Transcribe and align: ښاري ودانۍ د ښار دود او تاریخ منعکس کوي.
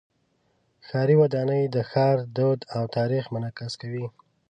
ښاري 0.87 1.15
ودانۍ 1.21 1.61
د 1.75 1.77
ښار 1.89 2.17
دود 2.35 2.59
او 2.75 2.83
تاریخ 2.97 3.23
منعکس 3.33 3.73
کوي. 3.81 4.05